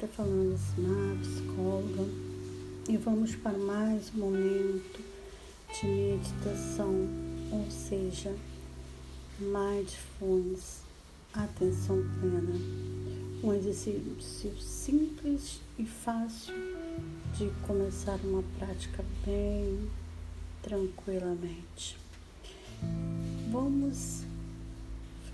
Rita 0.00 0.14
falando 0.16 0.54
assim, 0.54 1.18
psicóloga, 1.20 2.08
e 2.88 2.96
vamos 2.96 3.34
para 3.34 3.58
mais 3.58 4.10
um 4.14 4.20
momento 4.20 4.98
de 5.74 5.86
meditação, 5.86 7.06
ou 7.52 7.70
seja, 7.70 8.34
mindfulness, 9.38 10.80
atenção 11.34 12.02
plena, 12.18 12.58
um 13.44 13.52
exercício 13.52 14.58
simples 14.58 15.60
e 15.78 15.84
fácil 15.84 16.54
de 17.36 17.50
começar 17.66 18.18
uma 18.24 18.42
prática 18.58 19.04
bem 19.26 19.86
tranquilamente. 20.62 21.98
Vamos 23.52 24.22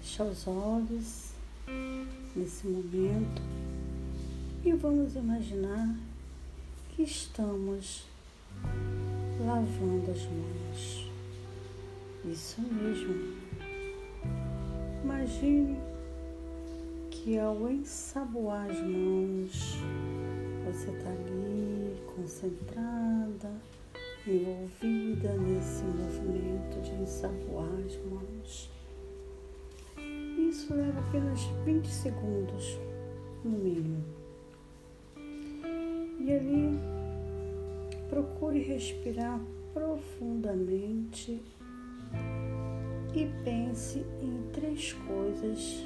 fechar 0.01 0.25
os 0.25 0.45
olhos 0.49 1.31
nesse 2.35 2.67
momento 2.67 3.56
e 4.67 4.73
vamos 4.73 5.15
imaginar 5.15 5.97
que 6.91 7.05
estamos 7.05 8.05
lavando 9.47 10.11
as 10.11 10.25
mãos. 10.25 11.09
Isso 12.25 12.61
mesmo. 12.63 13.37
Imagine 15.05 15.79
que 17.13 17.39
ao 17.39 17.71
ensaboar 17.71 18.69
as 18.69 18.81
mãos, 18.81 19.77
você 20.65 20.91
está 20.91 21.11
ali 21.11 22.03
concentrada, 22.17 23.53
envolvida 24.27 25.33
nesse 25.35 25.85
movimento 25.85 26.83
de 26.83 26.91
ensaboar 27.03 27.71
as 27.87 27.97
mãos. 28.11 28.69
Isso 30.51 30.75
leva 30.75 30.99
apenas 30.99 31.41
20 31.65 31.87
segundos, 31.87 32.81
no 33.45 33.51
mínimo. 33.53 34.16
E 36.27 36.33
ali, 36.33 36.77
procure 38.11 38.59
respirar 38.59 39.41
profundamente 39.73 41.41
e 43.15 43.31
pense 43.45 44.05
em 44.21 44.51
três 44.53 44.93
coisas 44.93 45.85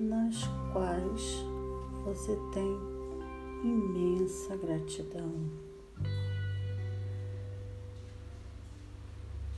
nas 0.00 0.44
quais 0.72 1.44
você 2.06 2.38
tem 2.54 2.96
imensa 3.62 4.56
gratidão. 4.56 5.30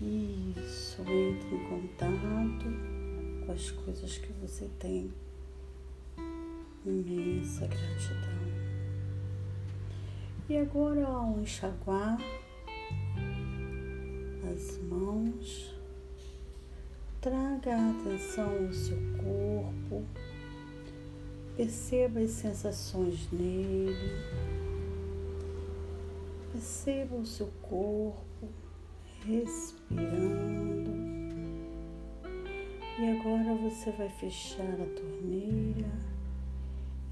Isso, 0.01 1.01
entre 1.03 1.55
em 1.55 1.65
contato 1.69 3.47
com 3.47 3.53
as 3.53 3.71
coisas 3.71 4.19
que 4.19 4.33
você 4.33 4.69
tem. 4.81 5.13
Imensa 6.85 7.69
gratidão. 7.69 8.38
E 10.49 10.57
agora, 10.57 11.07
ao 11.07 11.39
enxaguar 11.39 12.19
as 14.51 14.79
mãos, 14.79 15.75
traga 17.21 17.77
atenção 17.91 18.67
ao 18.67 18.73
seu 18.73 18.97
corpo, 19.19 20.07
perceba 21.55 22.21
as 22.21 22.31
sensações 22.31 23.31
nele, 23.31 23.95
perceba 26.51 27.17
o 27.17 27.27
seu 27.27 27.49
corpo 27.61 28.49
respirando. 29.27 30.89
E 32.99 33.11
agora 33.21 33.55
você 33.55 33.91
vai 33.93 34.09
fechar 34.09 34.81
a 34.81 34.87
torneira 34.97 35.93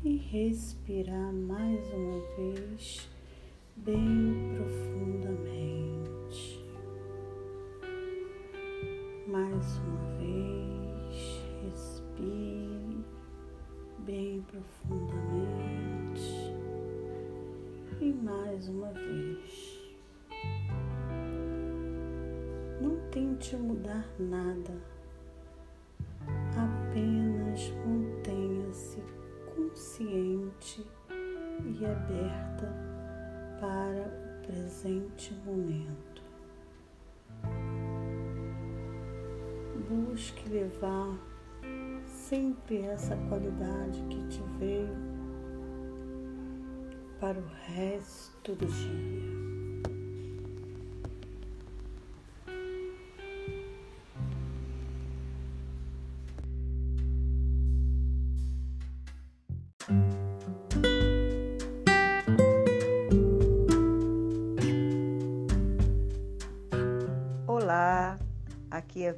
e 0.03 0.17
respirar 0.17 1.33
mais 1.33 1.87
uma 1.93 2.21
vez, 2.37 3.16
bem 3.77 4.55
profundamente. 4.57 6.65
Mais 9.27 9.79
uma 9.79 10.13
vez, 10.19 11.43
respire 11.63 13.05
bem 13.99 14.43
profundamente. 14.43 16.55
E 18.01 18.13
mais 18.13 18.69
uma 18.69 18.93
vez. 18.93 19.81
Não 22.81 22.97
tente 23.11 23.57
mudar 23.57 24.07
nada 24.19 24.75
apenas 26.57 27.71
mantenha-se 27.87 29.03
consciente 29.55 30.87
e 31.65 31.85
aberta 31.85 32.86
presente 34.47 35.35
momento. 35.45 36.23
Busque 39.89 40.49
levar 40.49 41.19
sempre 42.07 42.83
essa 42.83 43.17
qualidade 43.29 44.03
que 44.11 44.27
te 44.29 44.43
veio 44.59 44.97
para 47.21 47.39
o 47.39 47.47
resto 47.75 48.55
do 48.55 48.67
dia. 48.67 49.46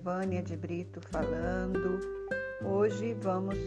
Vânia 0.08 0.42
de 0.42 0.56
Brito 0.56 1.02
falando. 1.02 2.00
Hoje 2.64 3.12
vamos 3.20 3.58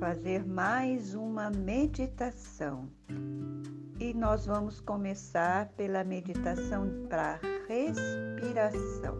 fazer 0.00 0.44
mais 0.44 1.14
uma 1.14 1.48
meditação. 1.48 2.90
E 4.00 4.12
nós 4.12 4.46
vamos 4.46 4.80
começar 4.80 5.68
pela 5.76 6.02
meditação 6.02 7.06
para 7.08 7.38
respiração. 7.68 9.16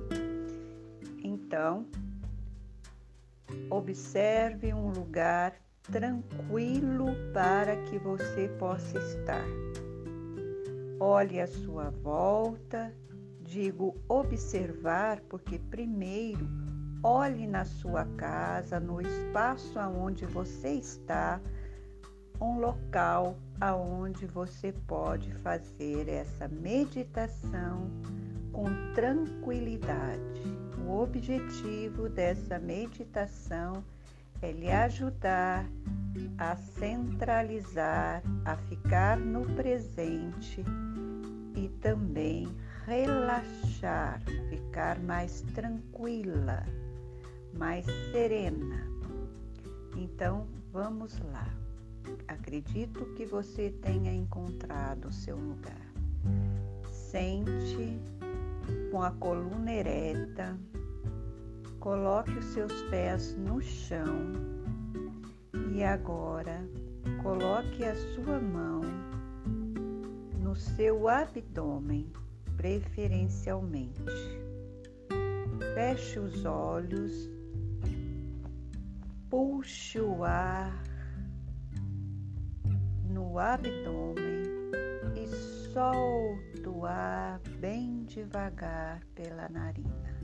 Então, 1.22 1.86
observe 3.70 4.74
um 4.74 4.90
lugar 4.90 5.54
tranquilo 5.82 7.14
para 7.32 7.76
que 7.84 7.96
você 7.96 8.48
possa 8.58 8.98
estar. 8.98 9.46
Olhe 10.98 11.40
à 11.40 11.46
sua 11.46 11.90
volta 11.90 12.92
Digo 13.50 13.96
observar 14.08 15.20
porque 15.28 15.58
primeiro 15.58 16.48
olhe 17.02 17.48
na 17.48 17.64
sua 17.64 18.04
casa, 18.16 18.78
no 18.78 19.00
espaço 19.00 19.76
aonde 19.76 20.24
você 20.24 20.74
está, 20.74 21.40
um 22.40 22.60
local 22.60 23.36
aonde 23.60 24.24
você 24.24 24.72
pode 24.86 25.32
fazer 25.32 26.08
essa 26.08 26.46
meditação 26.46 27.90
com 28.52 28.66
tranquilidade. 28.94 30.42
O 30.86 31.00
objetivo 31.00 32.08
dessa 32.08 32.56
meditação 32.56 33.82
é 34.40 34.52
lhe 34.52 34.70
ajudar 34.70 35.66
a 36.38 36.54
centralizar, 36.54 38.22
a 38.44 38.54
ficar 38.54 39.18
no 39.18 39.44
presente 39.56 40.64
e 41.56 41.68
também 41.80 42.46
relaxar, 42.90 44.20
ficar 44.48 44.98
mais 44.98 45.42
tranquila, 45.54 46.66
mais 47.56 47.86
serena. 48.10 48.84
Então, 49.96 50.48
vamos 50.72 51.16
lá. 51.32 51.46
Acredito 52.26 53.04
que 53.14 53.24
você 53.24 53.70
tenha 53.80 54.12
encontrado 54.12 55.06
o 55.06 55.12
seu 55.12 55.36
lugar. 55.36 55.86
Sente 56.90 57.96
com 58.90 59.00
a 59.02 59.12
coluna 59.12 59.70
ereta, 59.70 60.58
coloque 61.78 62.32
os 62.32 62.46
seus 62.46 62.72
pés 62.90 63.36
no 63.36 63.62
chão 63.62 64.32
e 65.72 65.84
agora 65.84 66.68
coloque 67.22 67.84
a 67.84 67.94
sua 67.94 68.40
mão 68.40 68.80
no 70.42 70.56
seu 70.56 71.08
abdômen 71.08 72.10
preferencialmente. 72.60 74.04
Feche 75.74 76.18
os 76.18 76.44
olhos, 76.44 77.30
puxe 79.30 79.98
o 79.98 80.22
ar 80.22 80.84
no 83.08 83.38
abdômen 83.38 84.42
e 85.16 85.26
solte 85.72 86.68
o 86.68 86.84
ar 86.84 87.40
bem 87.60 88.04
devagar 88.04 89.06
pela 89.14 89.48
narina. 89.48 90.20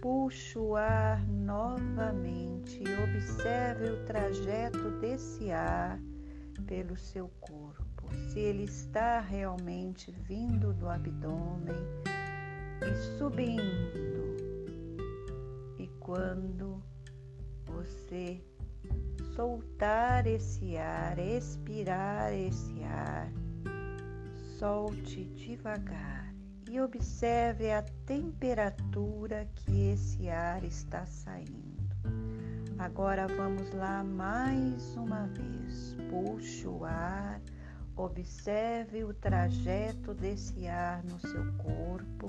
Puxe 0.00 0.58
o 0.58 0.74
ar 0.74 1.24
novamente 1.28 2.82
e 2.82 3.16
observe 3.16 3.90
o 3.90 4.04
trajeto 4.06 4.90
desse 4.98 5.52
ar 5.52 6.00
pelo 6.66 6.96
seu 6.96 7.28
corpo, 7.40 7.81
se 8.28 8.38
ele 8.38 8.64
está 8.64 9.20
realmente 9.20 10.10
vindo 10.10 10.72
do 10.74 10.88
abdômen 10.88 11.76
e 12.80 13.18
subindo. 13.18 14.36
E 15.78 15.86
quando 16.00 16.82
você 17.66 18.42
soltar 19.34 20.26
esse 20.26 20.76
ar, 20.76 21.18
expirar 21.18 22.32
esse 22.32 22.82
ar, 22.84 23.32
solte 24.58 25.24
devagar 25.24 26.32
e 26.70 26.80
observe 26.80 27.70
a 27.70 27.82
temperatura 28.06 29.46
que 29.54 29.90
esse 29.90 30.28
ar 30.28 30.64
está 30.64 31.04
saindo. 31.04 31.72
Agora 32.78 33.26
vamos 33.28 33.72
lá 33.74 34.02
mais 34.02 34.96
uma 34.96 35.26
vez. 35.26 35.96
Puxe 36.10 36.66
o 36.66 36.84
ar, 36.84 37.40
observe 37.96 39.04
o 39.04 39.14
trajeto 39.14 40.12
desse 40.14 40.66
ar 40.66 41.04
no 41.04 41.20
seu 41.20 41.52
corpo. 41.54 42.28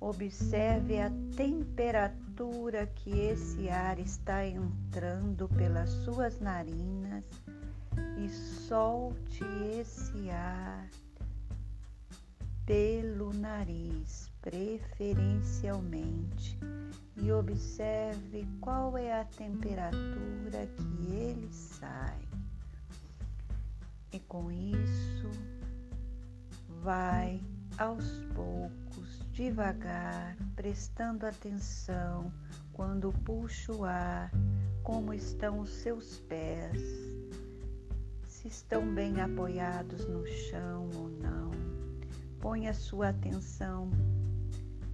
Observe 0.00 1.00
a 1.00 1.10
temperatura 1.36 2.86
que 2.86 3.18
esse 3.18 3.68
ar 3.68 3.98
está 3.98 4.46
entrando 4.46 5.48
pelas 5.48 5.90
suas 6.04 6.38
narinas 6.40 7.24
e 8.18 8.28
solte 8.28 9.44
esse 9.78 10.30
ar 10.30 10.88
pelo 12.66 13.32
nariz, 13.32 14.30
preferencialmente 14.42 16.58
e 17.16 17.32
observe 17.32 18.46
qual 18.60 18.98
é 18.98 19.20
a 19.20 19.24
temperatura 19.24 20.66
que 20.76 21.12
ele 21.12 21.48
sai. 21.52 22.25
E 24.12 24.20
com 24.20 24.50
isso, 24.50 25.30
vai 26.82 27.42
aos 27.78 28.24
poucos, 28.34 29.20
devagar, 29.32 30.36
prestando 30.54 31.26
atenção 31.26 32.32
quando 32.72 33.12
puxa 33.24 33.72
o 33.72 33.84
ar, 33.84 34.30
como 34.82 35.12
estão 35.12 35.60
os 35.60 35.70
seus 35.70 36.20
pés, 36.20 36.80
se 38.26 38.48
estão 38.48 38.94
bem 38.94 39.20
apoiados 39.20 40.06
no 40.08 40.26
chão 40.26 40.88
ou 40.94 41.08
não. 41.08 41.50
Põe 42.40 42.68
a 42.68 42.74
sua 42.74 43.08
atenção 43.08 43.90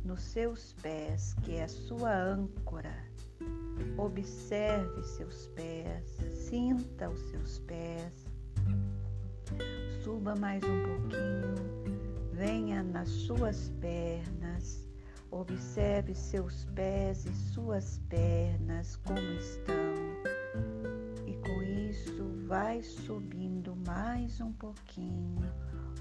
nos 0.04 0.22
seus 0.22 0.72
pés, 0.74 1.34
que 1.42 1.56
é 1.56 1.64
a 1.64 1.68
sua 1.68 2.12
âncora. 2.14 2.94
Observe 3.96 5.02
seus 5.02 5.46
pés, 5.48 6.16
sinta 6.48 7.10
os 7.10 7.20
seus 7.30 7.58
pés. 7.60 8.31
Suba 10.02 10.34
mais 10.36 10.62
um 10.64 10.82
pouquinho, 10.82 11.54
venha 12.32 12.82
nas 12.82 13.08
suas 13.08 13.70
pernas. 13.80 14.88
Observe 15.30 16.14
seus 16.14 16.64
pés 16.74 17.24
e 17.24 17.34
suas 17.34 17.98
pernas 18.08 18.96
como 18.96 19.18
estão. 19.18 19.74
E 21.26 21.34
com 21.36 21.62
isso, 21.62 22.46
vai 22.46 22.82
subindo 22.82 23.74
mais 23.86 24.40
um 24.40 24.52
pouquinho 24.52 25.42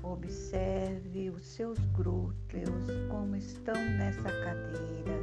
Observe 0.03 1.29
os 1.29 1.45
seus 1.45 1.77
glúteos 1.93 2.85
como 3.07 3.35
estão 3.35 3.75
nessa 3.75 4.23
cadeira, 4.23 5.19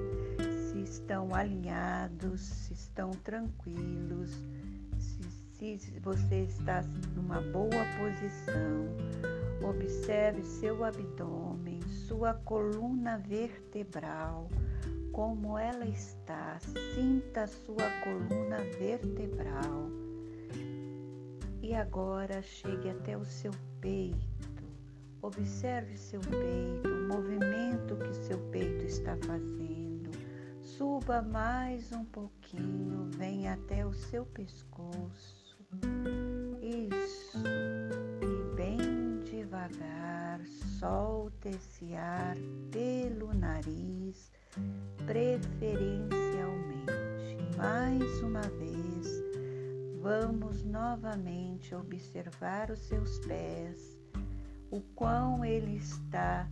se 0.70 0.80
estão 0.82 1.34
alinhados, 1.34 2.40
se 2.40 2.75
estão 2.75 3.10
tranquilos, 3.10 4.30
se, 5.58 5.99
você 6.00 6.44
está 6.44 6.82
numa 7.14 7.40
boa 7.40 7.84
posição. 7.99 8.88
Observe 9.69 10.43
seu 10.44 10.84
abdômen, 10.84 11.81
sua 11.82 12.34
coluna 12.34 13.19
vertebral, 13.19 14.49
como 15.12 15.58
ela 15.58 15.87
está. 15.87 16.58
Sinta 16.94 17.46
sua 17.46 17.90
coluna 18.05 18.58
vertebral. 18.78 19.90
E 21.61 21.75
agora 21.75 22.40
chegue 22.40 22.88
até 22.90 23.16
o 23.16 23.25
seu 23.25 23.52
peito 23.81 24.38
Observe 25.20 25.96
seu 25.96 26.20
peito, 26.20 26.88
o 26.88 27.08
movimento 27.08 27.96
que 27.96 28.14
seu 28.14 28.38
peito 28.50 28.84
está 28.84 29.16
fazendo. 29.16 30.11
Suba 30.61 31.20
mais 31.20 31.90
um 31.93 32.04
pouquinho, 32.04 33.11
venha 33.11 33.54
até 33.54 33.84
o 33.84 33.93
seu 33.93 34.25
pescoço. 34.25 35.38
Isso. 36.62 37.38
E 38.22 38.56
bem 38.56 39.20
devagar, 39.24 40.40
solta 40.78 41.48
esse 41.48 41.94
ar 41.94 42.36
pelo 42.70 43.34
nariz, 43.34 44.30
preferencialmente. 45.06 47.36
Mais 47.56 48.22
uma 48.22 48.42
vez, 48.42 49.08
vamos 50.00 50.62
novamente 50.64 51.74
observar 51.74 52.70
os 52.70 52.78
seus 52.78 53.18
pés 53.26 53.98
o 54.70 54.82
quão 54.94 55.44
ele 55.44 55.76
está 55.76 56.48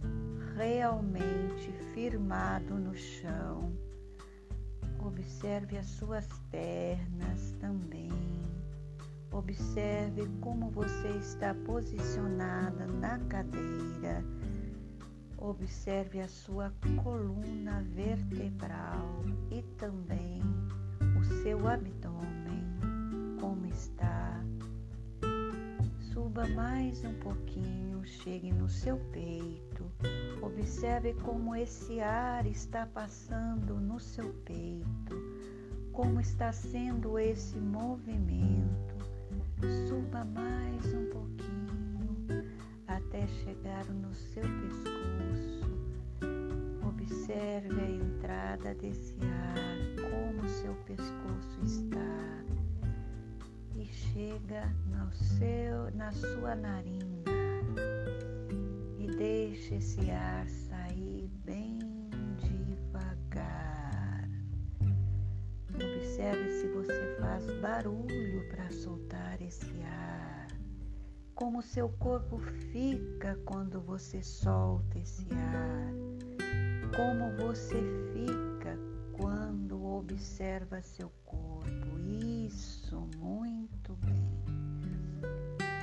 realmente 0.54 1.70
firmado 1.92 2.74
no 2.74 2.96
chão. 2.96 3.72
Observe 5.04 5.76
as 5.76 5.86
suas 5.86 6.26
pernas 6.50 7.52
também. 7.60 8.10
Observe 9.32 10.26
como 10.40 10.70
você 10.70 11.08
está 11.18 11.54
posicionada 11.54 12.86
na 12.86 13.18
cadeira. 13.20 14.24
Observe 15.38 16.20
a 16.20 16.28
sua 16.28 16.72
coluna 17.02 17.82
vertebral 17.94 19.22
e 19.50 19.62
também 19.78 20.42
o 21.18 21.24
seu 21.42 21.68
abdômen, 21.68 22.64
como 23.40 23.66
está. 23.66 24.40
Suba 26.00 26.48
mais 26.48 27.04
um 27.04 27.14
pouquinho 27.20 27.86
chegue 28.06 28.52
no 28.52 28.68
seu 28.68 28.96
peito. 29.12 29.84
Observe 30.40 31.14
como 31.14 31.54
esse 31.56 32.00
ar 32.00 32.46
está 32.46 32.86
passando 32.86 33.74
no 33.74 33.98
seu 33.98 34.32
peito, 34.44 35.16
como 35.92 36.20
está 36.20 36.52
sendo 36.52 37.18
esse 37.18 37.58
movimento. 37.58 38.95
Suba 39.88 40.24
mais 40.24 40.94
um 40.94 41.06
pouquinho 41.10 42.44
até 42.86 43.26
chegar 43.26 43.84
no 43.86 44.12
seu 44.14 44.42
pescoço. 44.42 45.70
Observe 46.86 47.80
a 47.80 47.90
entrada 47.90 48.74
desse 48.74 49.16
ar, 49.22 50.10
como 50.10 50.48
seu 50.48 50.74
pescoço 50.86 51.60
está. 51.64 52.44
E 53.74 53.84
chega 53.86 54.72
no 54.86 55.12
seu, 55.12 55.90
na 55.94 56.10
sua 56.12 56.54
narina 56.54 57.36
Deixe 59.16 59.76
esse 59.76 60.10
ar 60.10 60.46
você 66.86 67.16
faz 67.20 67.44
barulho 67.60 68.48
para 68.48 68.70
soltar 68.70 69.42
esse 69.42 69.82
ar. 69.82 70.46
Como 71.34 71.60
seu 71.60 71.88
corpo 71.88 72.38
fica 72.70 73.36
quando 73.44 73.80
você 73.80 74.22
solta 74.22 74.98
esse 74.98 75.26
ar. 75.32 75.92
Como 76.94 77.36
você 77.44 77.82
fica 78.12 78.78
quando 79.12 79.84
observa 79.84 80.80
seu 80.80 81.10
corpo. 81.24 81.98
Isso, 82.46 82.96
muito 83.16 83.96
bem. 83.96 84.44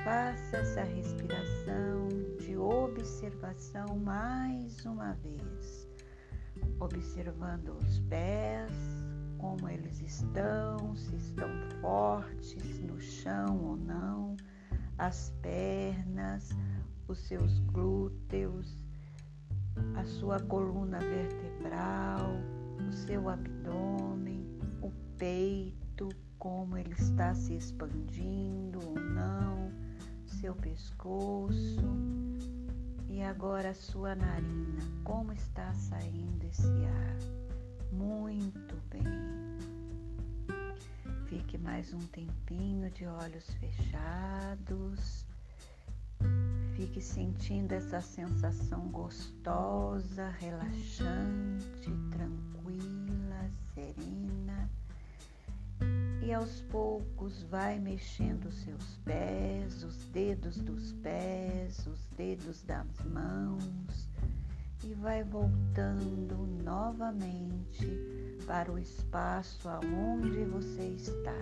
Faça 0.04 0.56
essa 0.56 0.82
respiração 0.82 2.08
de 2.38 2.56
observação 2.56 3.96
mais 3.98 4.84
uma 4.86 5.12
vez, 5.14 5.88
observando 6.80 7.76
os 7.78 8.00
pés, 8.00 8.72
como 9.44 9.68
eles 9.68 10.00
estão, 10.00 10.96
se 10.96 11.14
estão 11.16 11.48
fortes 11.82 12.80
no 12.80 12.98
chão 12.98 13.62
ou 13.62 13.76
não, 13.76 14.36
as 14.96 15.34
pernas, 15.42 16.56
os 17.06 17.18
seus 17.18 17.58
glúteos, 17.60 18.82
a 19.96 20.04
sua 20.06 20.40
coluna 20.40 20.98
vertebral, 20.98 22.30
o 22.88 22.90
seu 22.90 23.28
abdômen, 23.28 24.48
o 24.80 24.90
peito, 25.18 26.08
como 26.38 26.78
ele 26.78 26.94
está 26.94 27.34
se 27.34 27.54
expandindo 27.54 28.78
ou 28.82 28.94
não 28.98 29.70
seu 30.24 30.54
pescoço 30.54 31.84
e 33.10 33.22
agora 33.22 33.70
a 33.70 33.74
sua 33.74 34.14
narina. 34.14 34.80
Como 35.04 35.34
está 35.34 35.74
saindo 35.74 36.44
esse 36.44 36.84
ar? 36.86 37.43
Muito 37.96 38.76
bem. 38.90 39.04
Fique 41.26 41.56
mais 41.56 41.94
um 41.94 42.00
tempinho 42.08 42.90
de 42.90 43.06
olhos 43.06 43.48
fechados. 43.54 45.24
Fique 46.74 47.00
sentindo 47.00 47.72
essa 47.72 48.00
sensação 48.00 48.88
gostosa, 48.88 50.28
relaxante, 50.40 51.90
tranquila, 52.10 53.48
serena. 53.74 54.68
E 56.20 56.32
aos 56.32 56.62
poucos 56.62 57.44
vai 57.44 57.78
mexendo 57.78 58.46
os 58.46 58.56
seus 58.56 58.96
pés, 59.04 59.84
os 59.84 60.04
dedos 60.06 60.58
dos 60.58 60.92
pés, 60.94 61.86
os 61.86 62.08
dedos 62.16 62.62
das 62.62 62.86
mãos 63.04 64.08
e 64.84 64.94
vai 64.94 65.24
voltando 65.24 66.46
novamente 66.62 67.86
para 68.46 68.70
o 68.70 68.78
espaço 68.78 69.68
aonde 69.68 70.44
você 70.44 70.82
está, 70.82 71.34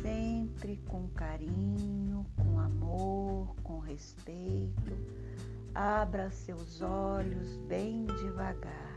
sempre 0.00 0.76
com 0.86 1.08
carinho, 1.08 2.24
com 2.36 2.60
amor, 2.60 3.56
com 3.62 3.80
respeito. 3.80 4.92
Abra 5.74 6.30
seus 6.30 6.80
olhos 6.80 7.56
bem 7.66 8.06
devagar. 8.06 8.96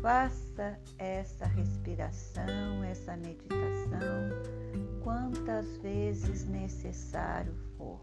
Faça 0.00 0.78
essa 0.98 1.44
respiração, 1.46 2.82
essa 2.82 3.16
meditação 3.16 4.30
quantas 5.04 5.76
vezes 5.78 6.44
necessário 6.46 7.54
for. 7.76 8.00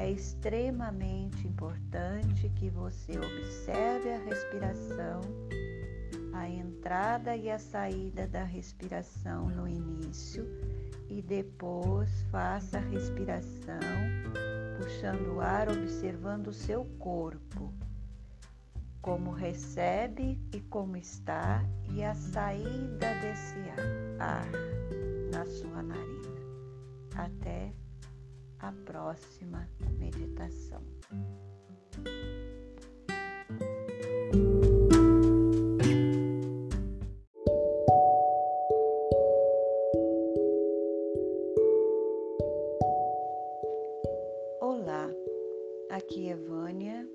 É 0.00 0.10
extremamente 0.10 1.46
importante 1.46 2.48
que 2.50 2.70
você 2.70 3.18
observe 3.18 4.10
a 4.10 4.18
respiração 4.18 5.20
a 6.38 6.48
entrada 6.48 7.34
e 7.34 7.50
a 7.50 7.58
saída 7.58 8.26
da 8.28 8.44
respiração 8.44 9.48
no 9.48 9.66
início 9.66 10.46
e 11.08 11.20
depois 11.20 12.22
faça 12.30 12.78
a 12.78 12.80
respiração 12.80 13.80
puxando 14.76 15.34
o 15.34 15.40
ar, 15.40 15.68
observando 15.68 16.48
o 16.48 16.52
seu 16.52 16.84
corpo, 17.00 17.74
como 19.02 19.32
recebe 19.32 20.40
e 20.54 20.60
como 20.60 20.96
está, 20.96 21.64
e 21.90 22.04
a 22.04 22.14
saída 22.14 23.14
desse 23.20 23.58
ar, 24.20 24.44
ar 24.44 24.50
na 25.32 25.44
sua 25.44 25.82
narina. 25.82 26.38
Até 27.16 27.72
a 28.60 28.72
próxima 28.84 29.68
meditação. 29.98 30.82
Aqui 45.98 46.30
é 46.30 46.36
Vânia 46.36 47.06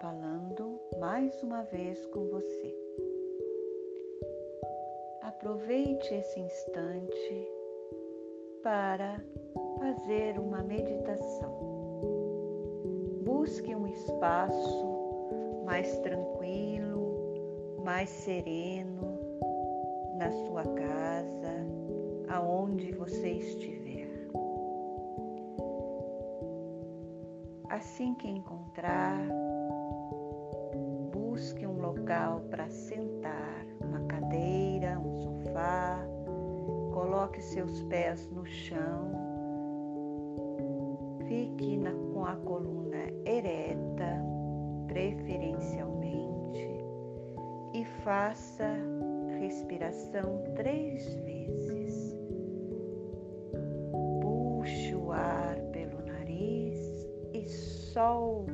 falando 0.00 0.80
mais 0.98 1.42
uma 1.42 1.62
vez 1.62 2.04
com 2.06 2.26
você. 2.26 2.76
Aproveite 5.22 6.12
esse 6.12 6.40
instante 6.40 7.48
para 8.62 9.24
fazer 9.78 10.38
uma 10.38 10.62
meditação. 10.62 11.52
Busque 13.24 13.74
um 13.74 13.86
espaço 13.86 15.62
mais 15.64 15.98
tranquilo, 15.98 17.74
mais 17.84 18.08
sereno 18.08 19.18
na 20.18 20.30
sua 20.30 20.62
casa, 20.62 21.66
aonde 22.28 22.92
você 22.92 23.30
estiver. 23.30 23.84
Assim 27.68 28.14
que 28.14 28.28
encontrar, 28.28 29.18
busque 31.12 31.66
um 31.66 31.80
local 31.80 32.42
para 32.50 32.68
sentar, 32.68 33.66
uma 33.80 34.00
cadeira, 34.06 34.98
um 34.98 35.12
sofá, 35.14 35.98
coloque 36.92 37.42
seus 37.42 37.82
pés 37.82 38.30
no 38.30 38.46
chão, 38.46 39.10
fique 41.56 41.76
na, 41.76 41.92
com 42.12 42.24
a 42.24 42.36
coluna 42.36 43.06
ereta, 43.24 44.22
preferencialmente, 44.88 46.68
e 47.74 47.84
faça 48.02 48.76
respiração 49.40 50.42
três 50.54 51.14
vezes. 51.14 52.14
solte 57.94 58.53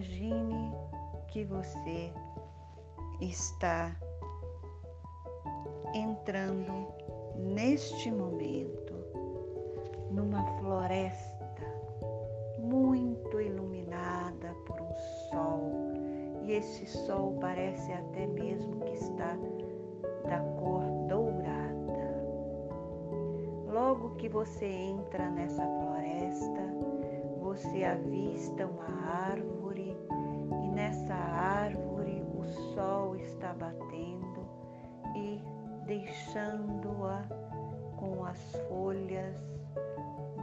imagine 0.00 0.72
que 1.28 1.44
você 1.44 2.10
está 3.20 3.94
entrando 5.94 6.88
neste 7.36 8.10
momento 8.10 8.94
numa 10.10 10.42
floresta 10.58 11.66
muito 12.58 13.40
iluminada 13.42 14.54
por 14.66 14.80
um 14.80 14.96
sol, 15.28 15.92
e 16.44 16.52
esse 16.52 16.86
sol 16.86 17.36
parece 17.38 17.92
até 17.92 18.26
mesmo 18.26 18.80
que 18.80 18.94
está 18.94 19.36
da 20.26 20.40
cor 20.58 20.82
dourada. 21.08 22.24
Logo 23.70 24.16
que 24.16 24.30
você 24.30 24.64
entra 24.64 25.28
nessa 25.30 25.62
floresta, 25.62 26.60
você 27.38 27.84
avista 27.84 28.66
uma 28.66 29.30
árvore 29.30 29.59
nessa 30.80 31.14
árvore 31.14 32.22
o 32.34 32.42
sol 32.74 33.14
está 33.14 33.52
batendo 33.52 34.48
e 35.14 35.38
deixando-a 35.84 37.22
com 37.98 38.24
as 38.24 38.40
folhas 38.66 39.36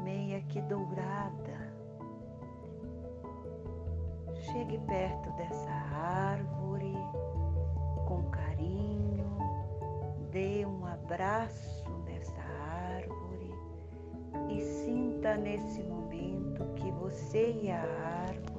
meia 0.04 0.40
que 0.42 0.62
dourada. 0.62 1.74
Chegue 4.36 4.78
perto 4.86 5.32
dessa 5.38 5.72
árvore 5.72 6.94
com 8.08 8.22
carinho, 8.30 9.38
dê 10.30 10.68
um 10.68 10.86
abraço 10.86 11.90
nessa 12.06 12.44
árvore 12.94 13.52
e 14.52 14.62
sinta 14.62 15.36
nesse 15.36 15.82
momento 15.82 16.64
que 16.76 16.92
você 16.92 17.54
e 17.64 17.72
a 17.72 17.82
árvore 17.82 18.57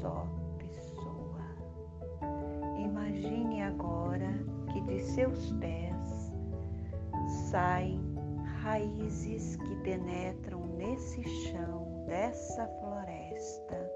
só 0.00 0.26
pessoa. 0.58 1.44
Imagine 2.78 3.62
agora 3.62 4.32
que 4.72 4.80
de 4.82 5.00
seus 5.00 5.52
pés 5.54 6.32
saem 7.50 8.08
raízes 8.62 9.56
que 9.56 9.76
penetram 9.82 10.66
nesse 10.76 11.22
chão 11.22 12.04
dessa 12.06 12.66
floresta. 12.80 13.92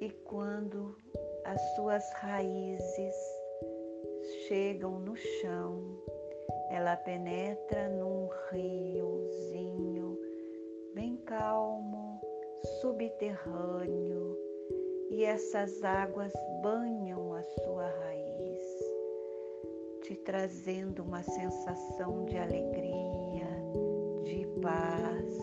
E 0.00 0.10
quando 0.24 0.96
as 1.44 1.60
suas 1.76 2.04
raízes 2.14 3.14
chegam 4.48 4.98
no 4.98 5.16
chão, 5.16 6.02
ela 6.70 6.96
penetra 6.96 7.88
num 7.88 8.28
riozinho 8.50 10.18
bem 10.94 11.16
calmo, 11.18 11.81
subterrâneo, 12.82 14.36
e 15.08 15.24
essas 15.24 15.84
águas 15.84 16.32
banham 16.62 17.32
a 17.32 17.42
sua 17.44 17.86
raiz, 17.86 18.66
te 20.02 20.16
trazendo 20.16 21.04
uma 21.04 21.22
sensação 21.22 22.24
de 22.24 22.36
alegria, 22.36 23.46
de 24.24 24.44
paz, 24.60 25.38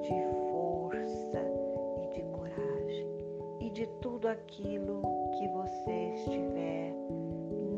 de 0.00 0.24
força 0.50 1.44
e 2.04 2.06
de 2.14 2.22
coragem 2.32 3.06
e 3.60 3.68
de 3.68 3.86
tudo 4.00 4.26
aquilo 4.28 5.02
que 5.38 5.46
você 5.48 6.14
estiver 6.14 6.94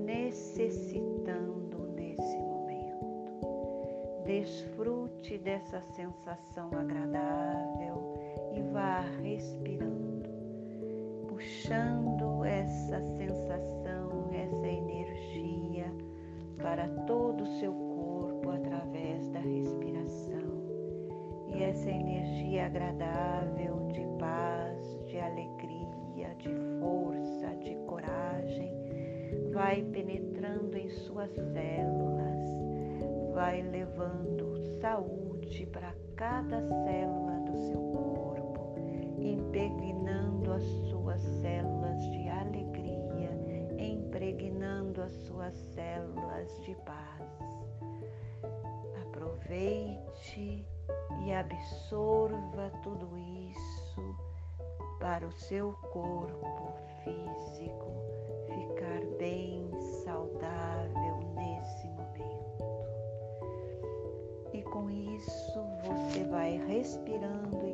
necessitando 0.04 1.78
nesse 1.96 2.36
momento. 2.38 4.22
Desfrute 4.24 5.36
dessa 5.38 5.80
sensação 5.80 6.70
agradável 6.78 8.23
e 8.54 8.62
vá 8.72 9.00
respirando, 9.22 10.28
puxando 11.28 12.44
essa 12.44 13.00
sensação, 13.16 14.30
essa 14.32 14.66
energia 14.66 15.92
para 16.58 16.88
todo 17.06 17.42
o 17.42 17.58
seu 17.58 17.72
corpo 17.72 18.50
através 18.50 19.28
da 19.30 19.40
respiração. 19.40 20.64
E 21.54 21.62
essa 21.62 21.90
energia 21.90 22.66
agradável 22.66 23.88
de 23.92 24.06
paz, 24.18 25.00
de 25.06 25.18
alegria, 25.18 26.34
de 26.38 26.48
força, 26.80 27.54
de 27.56 27.74
coragem 27.86 28.74
vai 29.52 29.82
penetrando 29.82 30.76
em 30.76 30.88
suas 30.88 31.30
células, 31.30 32.50
vai 33.32 33.62
levando 33.62 34.58
saúde 34.80 35.64
para 35.66 35.94
cada 36.16 36.60
célula 36.60 37.40
do 37.46 37.56
seu 37.68 37.78
corpo, 37.78 38.13
impregnando 39.24 40.52
as 40.52 40.62
suas 40.90 41.20
células 41.40 41.98
de 42.10 42.28
alegria, 42.28 43.30
impregnando 43.78 45.02
as 45.02 45.12
suas 45.26 45.54
células 45.74 46.60
de 46.64 46.74
paz. 46.84 47.22
Aproveite 49.02 50.66
e 51.24 51.32
absorva 51.32 52.70
tudo 52.82 53.08
isso 53.16 54.16
para 55.00 55.26
o 55.26 55.32
seu 55.32 55.72
corpo 55.92 56.74
físico 57.02 58.04
ficar 58.46 59.00
bem 59.18 59.70
saudável 60.04 61.18
nesse 61.34 61.86
momento. 61.88 62.64
E 64.52 64.62
com 64.62 64.90
isso 64.90 65.60
você 65.84 66.24
vai 66.24 66.56
respirando 66.66 67.66
e 67.66 67.73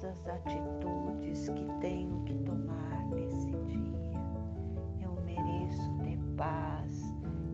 todas 0.00 0.04
as 0.04 0.28
atitudes 0.28 1.48
que 1.48 1.64
tenho 1.80 2.22
que 2.24 2.34
tomar 2.44 3.08
nesse 3.10 3.50
dia. 3.66 3.98
Eu 5.00 5.12
mereço 5.24 5.90
ter 6.04 6.18
paz, 6.36 7.02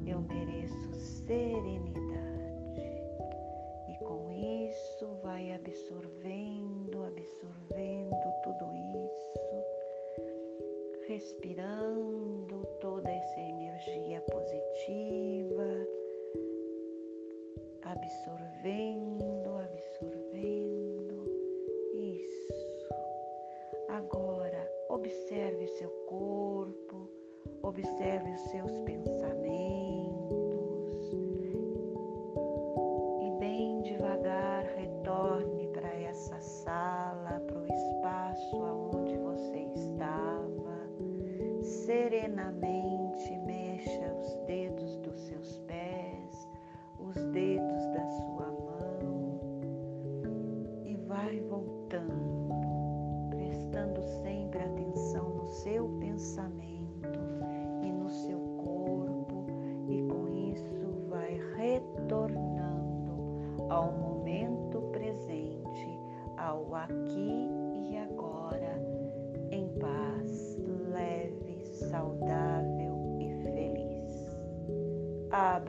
eu 0.07 0.21
mereço 0.21 0.95
serenidade. 0.95 1.94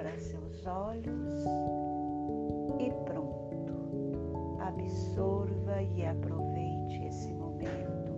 Abra 0.06 0.20
seus 0.20 0.66
olhos 0.68 1.44
e 2.80 2.92
pronto. 3.06 4.60
Absorva 4.62 5.82
e 5.82 6.06
aproveite 6.06 7.04
esse 7.06 7.34
momento 7.34 8.14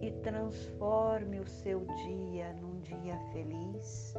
e 0.00 0.12
transforme 0.22 1.40
o 1.40 1.46
seu 1.48 1.84
dia 2.04 2.52
num 2.52 2.78
dia 2.82 3.18
feliz, 3.32 4.14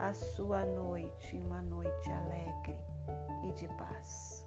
a 0.00 0.12
sua 0.12 0.66
noite 0.66 1.36
em 1.36 1.44
uma 1.44 1.62
noite 1.62 2.10
alegre 2.10 2.76
e 3.44 3.52
de 3.52 3.68
paz. 3.76 4.44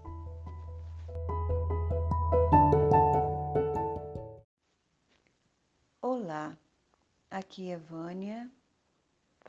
Olá, 6.01 6.57
aqui 7.31 7.71
é 7.71 7.77
Vânia 7.77 8.51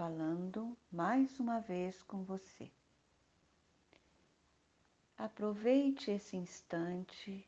falando 0.00 0.74
mais 0.90 1.38
uma 1.38 1.60
vez 1.60 2.02
com 2.04 2.24
você. 2.24 2.72
Aproveite 5.14 6.10
esse 6.10 6.38
instante 6.38 7.46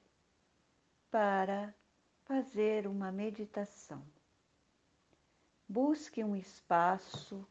para 1.11 1.75
fazer 2.27 2.87
uma 2.87 3.11
meditação. 3.11 4.05
Busque 5.67 6.23
um 6.23 6.37
espaço 6.37 7.49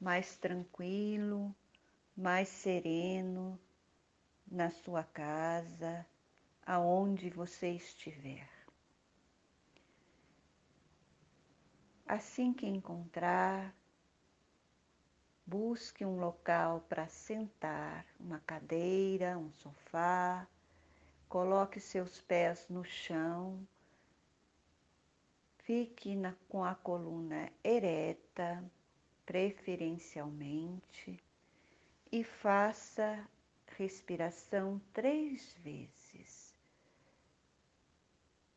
mais 0.00 0.36
tranquilo, 0.36 1.54
mais 2.16 2.48
sereno 2.48 3.56
na 4.44 4.70
sua 4.70 5.04
casa, 5.04 6.04
aonde 6.66 7.30
você 7.30 7.70
estiver. 7.70 8.50
Assim 12.08 12.52
que 12.52 12.66
encontrar, 12.66 13.72
busque 15.46 16.04
um 16.04 16.18
local 16.18 16.84
para 16.88 17.06
sentar, 17.08 18.06
uma 18.18 18.40
cadeira, 18.40 19.38
um 19.38 19.50
sofá, 19.52 20.46
coloque 21.28 21.80
seus 21.80 22.20
pés 22.20 22.66
no 22.68 22.84
chão, 22.84 23.66
fique 25.58 26.14
na, 26.14 26.34
com 26.48 26.64
a 26.64 26.74
coluna 26.74 27.50
ereta, 27.64 28.62
preferencialmente, 29.24 31.22
e 32.10 32.22
faça 32.22 33.26
respiração 33.78 34.80
três 34.92 35.54
vezes. 35.64 36.54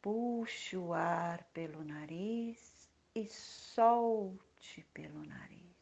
Puxe 0.01 0.77
o 0.77 0.93
ar 0.93 1.43
pelo 1.53 1.83
nariz 1.83 2.89
e 3.15 3.25
solte 3.27 4.85
pelo 4.93 5.23
nariz. 5.23 5.74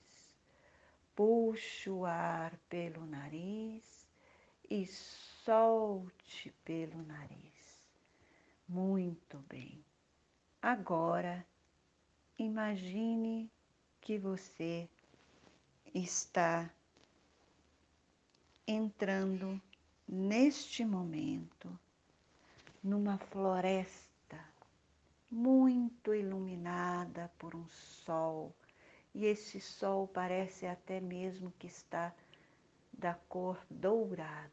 Puxe 1.16 1.90
o 1.90 2.06
ar 2.06 2.58
pelo 2.70 3.06
nariz 3.06 4.08
e 4.70 4.86
solte 4.88 6.52
pelo 6.66 7.04
nariz. 7.04 7.84
Muito 8.68 9.38
bem. 9.50 9.84
Agora, 10.62 11.46
imagine 12.40 13.52
que 14.02 14.18
você 14.18 14.90
está 15.94 16.74
entrando 18.66 19.62
neste 20.08 20.84
momento 20.84 21.78
numa 22.82 23.18
floresta 23.18 24.44
muito 25.30 26.14
iluminada 26.14 27.32
por 27.38 27.56
um 27.56 27.68
sol 27.70 28.56
e 29.14 29.26
esse 29.26 29.60
sol 29.60 30.08
parece 30.08 30.66
até 30.66 31.00
mesmo 31.00 31.52
que 31.60 31.68
está 31.68 32.14
da 32.92 33.14
cor 33.14 33.60
dourada. 33.70 34.50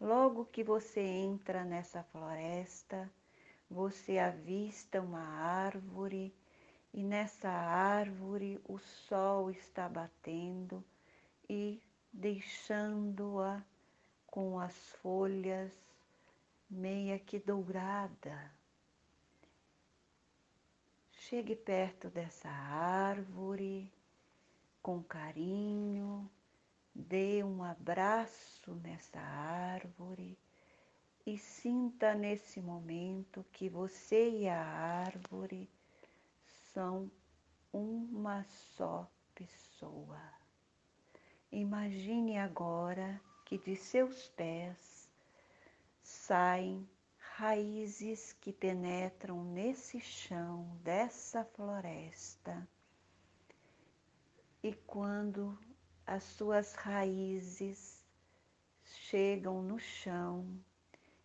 Logo 0.00 0.44
que 0.46 0.64
você 0.64 1.00
entra 1.00 1.64
nessa 1.64 2.02
floresta, 2.04 3.10
você 3.70 4.18
avista 4.18 5.00
uma 5.00 5.22
árvore 5.22 6.34
e 6.92 7.02
nessa 7.02 7.48
árvore 7.48 8.60
o 8.64 8.78
sol 8.78 9.50
está 9.50 9.88
batendo 9.88 10.84
e 11.48 11.80
deixando-a 12.12 13.62
com 14.26 14.58
as 14.58 14.76
folhas 15.02 15.72
meia 16.68 17.18
que 17.18 17.38
dourada. 17.38 18.52
Chegue 21.28 21.56
perto 21.56 22.10
dessa 22.10 22.50
árvore 22.50 23.90
com 24.82 25.02
carinho, 25.02 26.30
dê 26.94 27.42
um 27.42 27.64
abraço 27.64 28.74
nessa 28.82 29.18
árvore 29.18 30.36
e 31.24 31.38
sinta 31.38 32.14
nesse 32.14 32.60
momento 32.60 33.42
que 33.52 33.70
você 33.70 34.28
e 34.40 34.48
a 34.50 34.62
árvore 34.62 35.66
são 36.74 37.10
uma 37.72 38.44
só 38.76 39.10
pessoa. 39.34 40.20
Imagine 41.50 42.36
agora 42.36 43.18
que 43.46 43.56
de 43.56 43.74
seus 43.76 44.28
pés 44.28 45.08
saem 46.02 46.86
raízes 47.36 48.32
que 48.34 48.52
penetram 48.52 49.42
nesse 49.42 49.98
chão 49.98 50.78
dessa 50.84 51.44
floresta. 51.44 52.68
E 54.62 54.72
quando 54.72 55.58
as 56.06 56.22
suas 56.22 56.74
raízes 56.74 58.06
chegam 58.84 59.60
no 59.62 59.80
chão, 59.80 60.46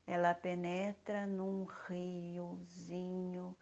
ela 0.07 0.33
penetra 0.33 1.27
num 1.27 1.65
riozinho 1.87 3.55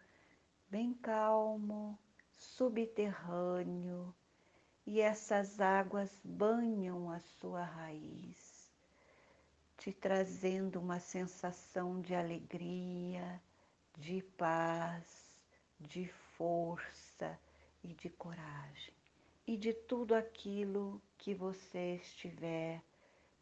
bem 0.70 0.94
calmo, 0.94 1.98
subterrâneo, 2.34 4.14
e 4.86 5.02
essas 5.02 5.60
águas 5.60 6.18
banham 6.24 7.10
a 7.10 7.20
sua 7.20 7.62
raiz, 7.62 8.57
te 9.78 9.92
trazendo 9.92 10.80
uma 10.80 10.98
sensação 10.98 12.00
de 12.00 12.14
alegria, 12.14 13.40
de 13.96 14.20
paz, 14.36 15.32
de 15.78 16.08
força 16.36 17.38
e 17.82 17.94
de 17.94 18.10
coragem, 18.10 18.92
e 19.46 19.56
de 19.56 19.72
tudo 19.72 20.14
aquilo 20.16 21.00
que 21.16 21.32
você 21.32 21.94
estiver 22.02 22.82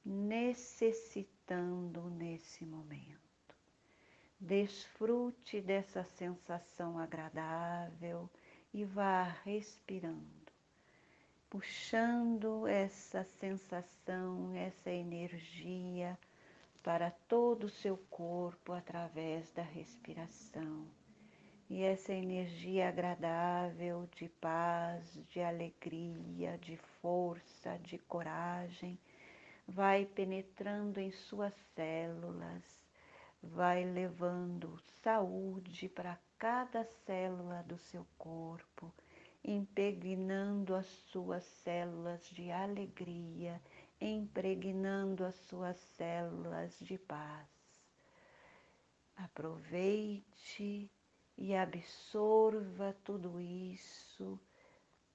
necessitando 0.04 2.02
nesse 2.10 2.66
momento. 2.66 3.16
Desfrute 4.38 5.62
dessa 5.62 6.04
sensação 6.04 6.98
agradável 6.98 8.30
e 8.74 8.84
vá 8.84 9.22
respirando 9.42 10.46
puxando 11.48 12.66
essa 12.66 13.24
sensação, 13.24 14.54
essa 14.54 14.90
energia 14.90 16.18
para 16.86 17.10
todo 17.26 17.64
o 17.64 17.68
seu 17.68 17.96
corpo 18.08 18.72
através 18.72 19.50
da 19.50 19.62
respiração. 19.62 20.86
E 21.68 21.82
essa 21.82 22.12
energia 22.12 22.88
agradável 22.88 24.08
de 24.14 24.28
paz, 24.28 25.20
de 25.26 25.40
alegria, 25.40 26.56
de 26.58 26.76
força, 27.02 27.76
de 27.80 27.98
coragem, 27.98 28.96
vai 29.66 30.06
penetrando 30.06 31.00
em 31.00 31.10
suas 31.10 31.52
células, 31.74 32.62
vai 33.42 33.82
levando 33.82 34.78
saúde 35.02 35.88
para 35.88 36.16
cada 36.38 36.84
célula 37.04 37.64
do 37.64 37.76
seu 37.78 38.06
corpo 38.16 38.94
impregnando 39.46 40.74
as 40.74 40.86
suas 40.86 41.44
células 41.44 42.28
de 42.30 42.50
alegria, 42.50 43.62
impregnando 44.00 45.24
as 45.24 45.34
suas 45.34 45.76
células 45.96 46.78
de 46.80 46.98
paz. 46.98 47.48
Aproveite 49.16 50.90
e 51.36 51.54
absorva 51.54 52.96
tudo 53.04 53.40
isso 53.40 54.38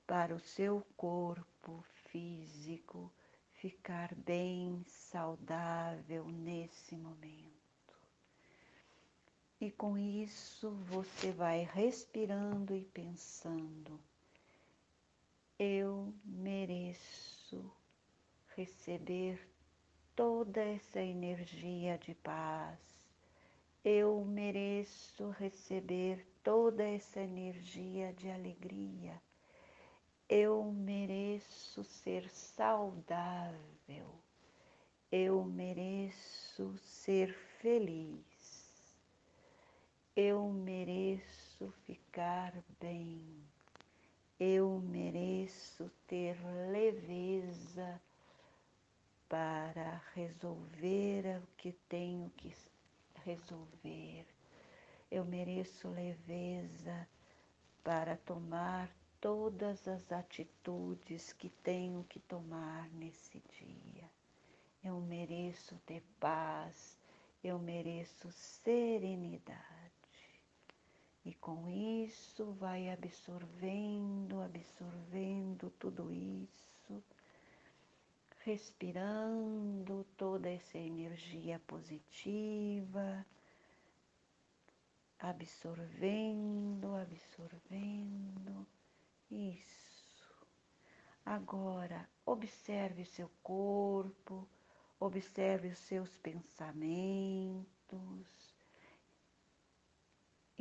para 0.08 0.36
o 0.36 0.40
seu 0.40 0.86
corpo 0.98 1.84
físico 2.10 3.12
ficar 3.54 4.14
bem 4.16 4.84
saudável 4.88 6.26
nesse 6.28 6.98
momento. 6.98 7.52
E 9.60 9.70
com 9.72 9.98
isso 9.98 10.72
você 10.88 11.32
vai 11.32 11.64
respirando 11.64 12.76
e 12.76 12.84
pensando 12.84 14.00
eu 15.64 16.12
mereço 16.26 17.72
receber 18.56 19.40
toda 20.16 20.62
essa 20.62 21.02
energia 21.02 21.98
de 21.98 22.14
paz. 22.16 22.80
Eu 23.84 24.24
mereço 24.24 25.30
receber 25.30 26.26
toda 26.44 26.84
essa 26.84 27.20
energia 27.20 28.14
de 28.14 28.30
alegria. 28.30 29.22
Eu 30.30 30.72
mereço 30.72 31.84
ser 31.84 32.30
saudável. 32.30 34.22
Eu 35.12 35.44
mereço 35.44 36.78
ser 36.78 37.34
feliz. 37.60 38.96
Eu 40.16 40.50
mereço 40.50 41.72
ficar 41.86 42.54
bem. 42.80 43.22
Eu 44.40 44.80
mereço 44.80 45.90
ter 46.08 46.38
leveza 46.72 48.02
para 49.32 50.04
resolver 50.14 51.42
o 51.42 51.48
que 51.56 51.72
tenho 51.88 52.30
que 52.32 52.54
resolver. 53.24 54.26
Eu 55.10 55.24
mereço 55.24 55.88
leveza 55.88 57.08
para 57.82 58.18
tomar 58.18 58.94
todas 59.22 59.88
as 59.88 60.12
atitudes 60.12 61.32
que 61.32 61.50
tenho 61.50 62.04
que 62.10 62.20
tomar 62.20 62.90
nesse 62.90 63.42
dia. 63.58 64.12
Eu 64.84 65.00
mereço 65.00 65.80
ter 65.86 66.04
paz, 66.20 66.98
eu 67.42 67.58
mereço 67.58 68.30
serenidade. 68.34 69.62
E 71.24 71.34
com 71.36 71.70
isso 71.70 72.52
vai 72.60 72.90
absorvendo, 72.90 74.42
absorvendo 74.42 75.70
tudo 75.80 76.12
isso, 76.12 76.71
respirando 78.44 80.04
toda 80.18 80.50
essa 80.50 80.78
energia 80.78 81.60
positiva, 81.68 83.26
absorvendo, 85.20 86.96
absorvendo. 86.96 88.66
Isso. 89.30 90.48
Agora, 91.24 92.10
observe 92.26 93.06
seu 93.06 93.30
corpo, 93.44 94.48
observe 95.00 95.70
os 95.70 95.78
seus 95.78 96.18
pensamentos 96.18 97.66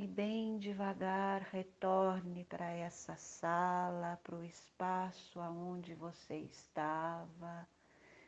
e 0.02 0.06
bem 0.06 0.56
devagar 0.56 1.42
retorne 1.52 2.46
para 2.46 2.70
essa 2.70 3.14
sala, 3.16 4.18
para 4.24 4.34
o 4.34 4.42
espaço 4.42 5.38
aonde 5.38 5.94
você 5.94 6.36
estava. 6.36 7.68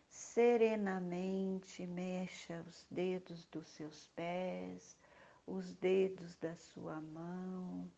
Serenamente 0.07 1.87
mexa 1.87 2.63
os 2.69 2.87
dedos 2.91 3.47
dos 3.47 3.67
seus 3.69 4.07
pés, 4.09 4.99
os 5.47 5.73
dedos 5.73 6.37
da 6.37 6.55
sua 6.57 7.01
mão 7.01 7.91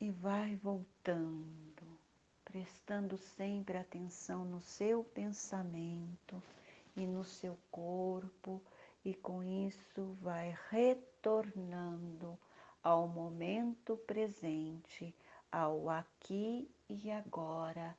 e 0.00 0.12
vai 0.12 0.54
voltando, 0.54 1.98
prestando 2.44 3.18
sempre 3.18 3.78
atenção 3.78 4.44
no 4.44 4.60
seu 4.60 5.02
pensamento 5.02 6.40
e 6.96 7.04
no 7.04 7.24
seu 7.24 7.58
corpo 7.68 8.62
e 9.04 9.12
com 9.12 9.42
isso 9.42 10.16
vai 10.22 10.56
retornando 10.70 11.17
ao 12.82 13.06
momento 13.06 13.96
presente, 13.98 15.14
ao 15.52 15.90
aqui 15.90 16.70
e 16.88 17.10
agora, 17.10 17.96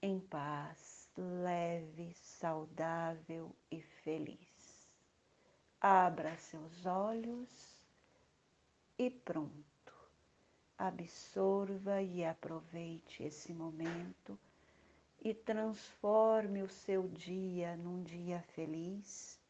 em 0.00 0.18
paz, 0.18 1.10
leve, 1.16 2.14
saudável 2.14 3.54
e 3.70 3.82
feliz. 3.82 4.88
Abra 5.80 6.36
seus 6.36 6.86
olhos 6.86 7.78
e 8.98 9.10
pronto. 9.10 9.64
absorva 10.78 12.02
e 12.02 12.24
aproveite 12.24 13.22
esse 13.22 13.52
momento 13.52 14.38
e 15.20 15.32
transforme 15.32 16.62
o 16.62 16.68
seu 16.68 17.08
dia 17.08 17.76
num 17.76 18.02
dia 18.02 18.42
feliz, 18.54 19.40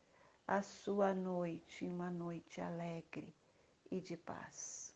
a 0.47 0.61
sua 0.61 1.15
noite 1.15 1.87
em 1.87 1.91
uma 1.91 2.11
noite 2.11 2.61
alegre 2.61 3.35
e 3.91 3.99
de 3.99 4.17
paz. 4.17 4.95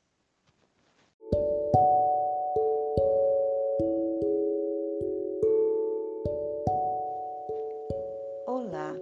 Olá, 8.46 8.94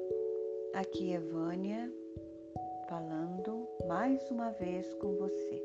aqui 0.74 1.14
é 1.14 1.20
Vânia 1.20 1.92
falando 2.88 3.68
mais 3.88 4.30
uma 4.30 4.50
vez 4.52 4.94
com 4.94 5.16
você. 5.16 5.62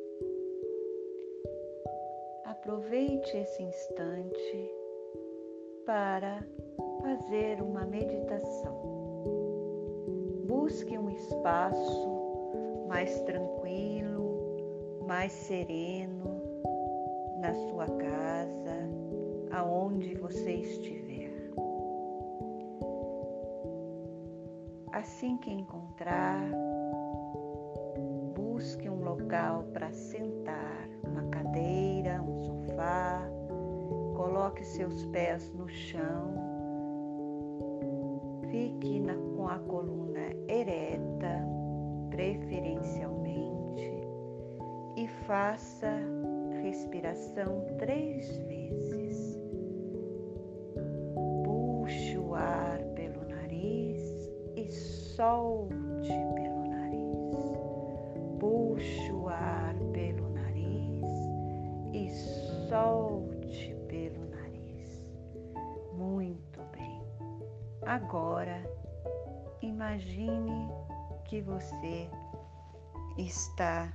Aproveite 2.45 3.37
esse 3.37 3.61
instante 3.61 4.71
para 5.85 6.43
fazer 7.03 7.61
uma 7.61 7.85
meditação. 7.85 8.90
Busque 10.61 10.95
um 10.95 11.09
espaço 11.09 12.85
mais 12.87 13.19
tranquilo, 13.21 15.01
mais 15.07 15.31
sereno 15.31 16.39
na 17.39 17.51
sua 17.51 17.87
casa, 17.87 18.87
aonde 19.49 20.13
você 20.13 20.51
estiver. 20.51 21.31
Assim 24.91 25.35
que 25.37 25.49
encontrar, 25.49 26.47
busque 28.35 28.87
um 28.87 29.03
local 29.03 29.63
para 29.73 29.91
sentar, 29.91 30.87
uma 31.03 31.23
cadeira, 31.31 32.21
um 32.21 32.37
sofá. 32.37 33.27
Coloque 34.15 34.63
seus 34.63 35.07
pés 35.07 35.51
no 35.55 35.67
chão. 35.67 36.50
Fique 38.51 38.99
na, 38.99 39.15
com 39.15 39.47
a 39.47 39.57
coluna 39.59 40.29
ereta, 40.49 41.47
preferencialmente, 42.09 43.89
e 44.97 45.07
faça 45.25 45.89
respiração 46.61 47.65
três 47.79 48.37
vezes. 48.39 49.39
Puxe 51.45 52.17
o 52.17 52.35
ar 52.35 52.79
pelo 52.93 53.23
nariz 53.25 54.29
e 54.57 54.69
solte 54.69 55.80
Agora, 67.91 68.63
imagine 69.61 70.71
que 71.25 71.41
você 71.41 72.09
está 73.17 73.91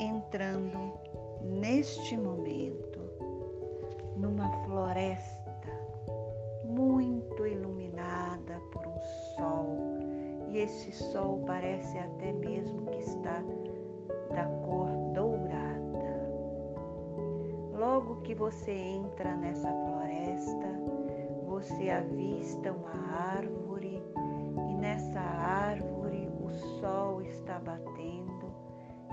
entrando 0.00 0.94
neste 1.42 2.16
momento 2.16 3.00
numa 4.16 4.50
floresta 4.64 5.68
muito 6.64 7.46
iluminada 7.46 8.58
por 8.72 8.86
um 8.86 9.00
sol, 9.36 9.98
e 10.48 10.56
esse 10.56 10.92
sol 10.92 11.44
parece 11.46 11.98
até 11.98 12.32
mesmo 12.32 12.86
que 12.86 13.00
está 13.00 13.42
da 14.34 14.46
cor 14.64 14.88
dourada. 15.12 16.30
Logo 17.74 18.22
que 18.22 18.34
você 18.34 18.72
entra 18.72 19.36
nessa 19.36 19.68
floresta, 19.70 20.79
você 21.60 21.90
avista 21.90 22.72
uma 22.72 23.34
árvore 23.36 24.02
e 24.70 24.74
nessa 24.76 25.20
árvore 25.20 26.26
o 26.40 26.50
sol 26.80 27.20
está 27.20 27.58
batendo 27.58 28.50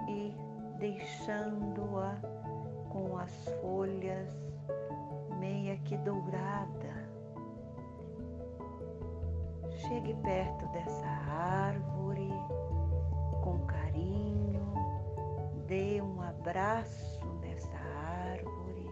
e 0.08 0.34
deixando-a 0.80 2.16
com 2.90 3.18
as 3.18 3.32
folhas 3.62 4.30
meia 5.38 5.76
que 5.84 5.98
dourada. 5.98 7.10
Chegue 9.70 10.16
perto 10.24 10.68
dessa 10.68 11.06
árvore 11.06 12.32
com 13.44 13.60
carinho, 13.66 14.74
dê 15.68 16.02
um 16.02 16.22
abraço 16.22 17.26
nessa 17.42 17.78
árvore 17.78 18.90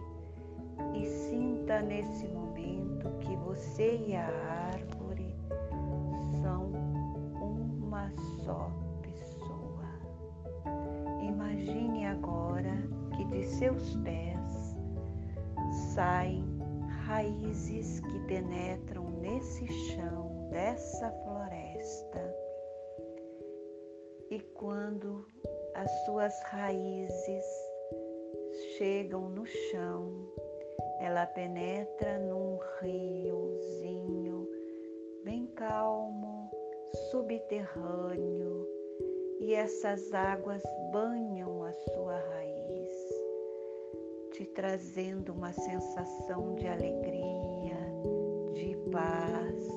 e 0.94 1.06
sinta 1.06 1.80
nesse 1.80 2.26
momento 2.28 2.45
que 3.20 3.36
você 3.36 3.96
e 3.96 4.16
a 4.16 4.26
árvore 4.26 5.34
são 6.42 6.72
uma 7.40 8.10
só 8.44 8.70
Imagine 11.56 12.06
agora 12.06 12.76
que 13.16 13.24
de 13.24 13.44
seus 13.44 13.96
pés 13.96 14.76
saem 15.94 16.44
raízes 17.06 18.00
que 18.00 18.18
penetram 18.26 19.10
nesse 19.20 19.66
chão 19.66 20.48
dessa 20.50 21.10
floresta. 21.10 22.36
E 24.30 24.40
quando 24.54 25.26
as 25.74 25.90
suas 26.04 26.40
raízes 26.44 27.44
chegam 28.76 29.28
no 29.28 29.46
chão, 29.46 30.32
ela 31.00 31.26
penetra 31.26 32.18
num 32.18 32.58
riozinho 32.80 34.48
bem 35.24 35.46
calmo, 35.48 36.50
subterrâneo 37.10 38.66
e 39.40 39.54
essas 39.54 40.12
águas 40.14 40.62
banham 40.92 41.64
a 41.64 41.72
sua 41.72 42.16
raiz, 42.16 42.90
te 44.32 44.46
trazendo 44.46 45.32
uma 45.32 45.52
sensação 45.52 46.54
de 46.54 46.66
alegria, 46.66 47.76
de 48.54 48.76
paz, 48.90 49.68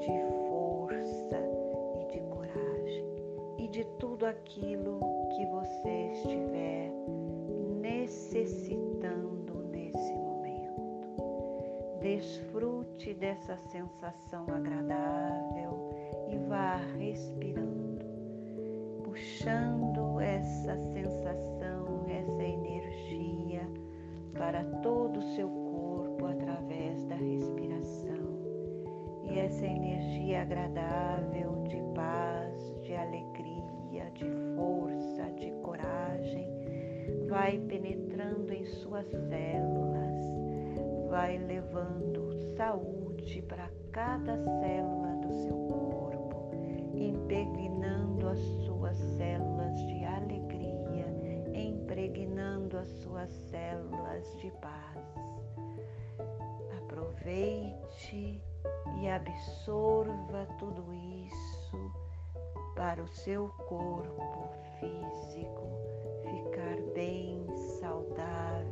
de 0.00 0.48
força 0.48 1.40
e 2.00 2.06
de 2.12 2.20
coragem. 2.28 3.04
E 3.58 3.68
de 3.68 3.84
tudo 3.98 4.26
aquilo 4.26 5.00
que 5.36 5.46
você 5.46 6.12
estiver 6.12 6.92
necessitando 7.80 8.83
Desfrute 12.14 13.12
dessa 13.14 13.56
sensação 13.56 14.46
agradável 14.48 15.90
e 16.28 16.38
vá 16.48 16.76
respirando 16.96 18.04
puxando 19.02 20.20
essa 20.20 20.76
sensação, 20.92 22.06
essa 22.08 22.42
energia 22.44 23.68
para 24.32 24.62
todo 24.80 25.18
o 25.18 25.34
seu 25.34 25.48
corpo 25.48 26.26
através 26.26 27.04
da 27.06 27.16
respiração. 27.16 28.38
E 29.24 29.36
essa 29.36 29.66
energia 29.66 30.42
agradável 30.42 31.64
de 31.64 31.82
paz, 31.96 32.80
de 32.84 32.94
alegria, 32.94 34.08
de 34.14 34.24
força, 34.54 35.32
de 35.32 35.50
coragem 35.62 36.46
vai 37.28 37.58
penetrando 37.58 38.52
em 38.52 38.64
suas 38.64 39.08
células, 39.08 40.20
vai 41.10 41.38
levando 41.38 42.03
saúde 42.56 43.42
para 43.42 43.68
cada 43.92 44.36
célula 44.36 45.16
do 45.22 45.32
seu 45.42 45.56
corpo, 45.68 46.50
impregnando 46.94 48.28
as 48.28 48.38
suas 48.64 48.96
células 48.96 49.76
de 49.86 50.04
alegria, 50.04 51.06
impregnando 51.54 52.78
as 52.78 52.88
suas 53.02 53.30
células 53.50 54.24
de 54.40 54.50
paz. 54.60 55.02
Aproveite 56.78 58.40
e 59.00 59.08
absorva 59.08 60.46
tudo 60.58 60.84
isso 60.94 61.92
para 62.76 63.02
o 63.02 63.08
seu 63.08 63.48
corpo 63.68 64.48
físico 64.78 65.64
ficar 66.22 66.76
bem 66.94 67.44
saudável 67.80 68.63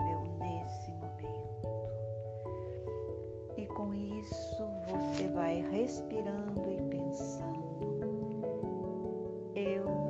com 3.75 3.95
isso 3.95 4.65
você 4.87 5.29
vai 5.29 5.63
respirando 5.71 6.71
e 6.71 6.83
pensando. 6.91 7.63
Eu 9.55 10.02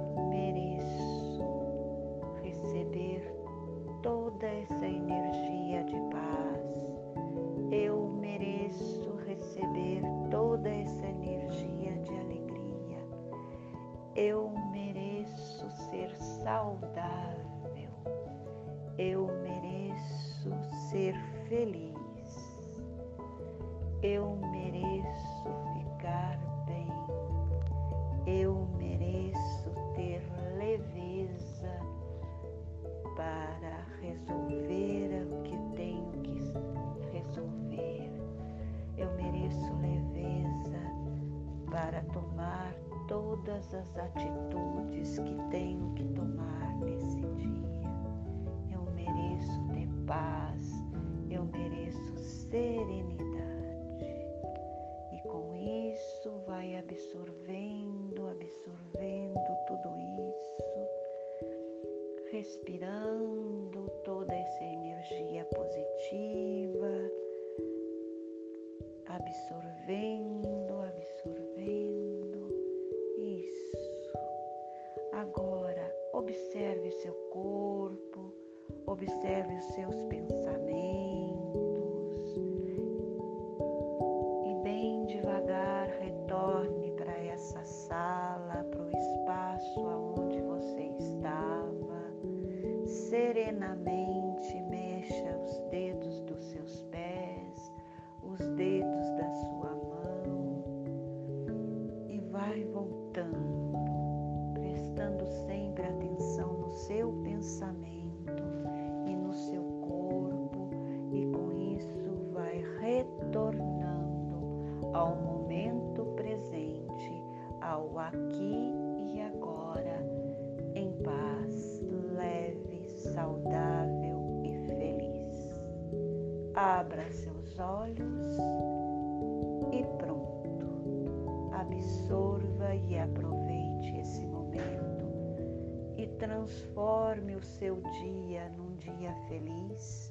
transforme 136.72 137.36
o 137.36 137.42
seu 137.42 137.82
dia 138.00 138.48
num 138.56 138.74
dia 138.76 139.14
feliz, 139.28 140.10